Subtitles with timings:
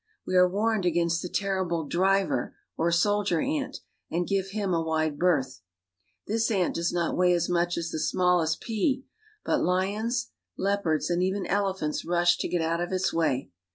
[0.25, 5.19] We are "warned against the terrible driver or soldier ant, and give him a wide
[5.19, 5.61] berth.
[6.25, 9.05] This ant does not weigh as much as the smallest pea,
[9.45, 13.51] but lions, leopards, and even elephants ^h to get out of its way.